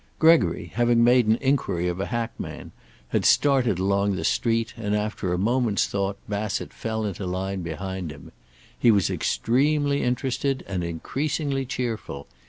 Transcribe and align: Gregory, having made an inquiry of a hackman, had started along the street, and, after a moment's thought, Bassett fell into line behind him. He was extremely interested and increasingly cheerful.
Gregory, 0.17 0.71
having 0.73 1.03
made 1.03 1.27
an 1.27 1.37
inquiry 1.41 1.87
of 1.87 1.99
a 1.99 2.07
hackman, 2.07 2.71
had 3.09 3.23
started 3.23 3.77
along 3.77 4.15
the 4.15 4.23
street, 4.23 4.73
and, 4.75 4.95
after 4.95 5.31
a 5.31 5.37
moment's 5.37 5.85
thought, 5.85 6.17
Bassett 6.27 6.73
fell 6.73 7.05
into 7.05 7.27
line 7.27 7.61
behind 7.61 8.09
him. 8.11 8.31
He 8.79 8.89
was 8.89 9.11
extremely 9.11 10.01
interested 10.01 10.63
and 10.67 10.83
increasingly 10.83 11.67
cheerful. 11.67 12.25